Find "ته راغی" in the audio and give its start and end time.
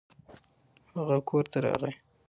1.51-1.93